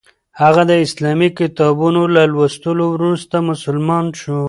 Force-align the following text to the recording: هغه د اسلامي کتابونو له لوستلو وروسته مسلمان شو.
هغه 0.41 0.61
د 0.69 0.71
اسلامي 0.85 1.29
کتابونو 1.39 2.01
له 2.15 2.23
لوستلو 2.33 2.85
وروسته 2.95 3.35
مسلمان 3.51 4.05
شو. 4.19 4.37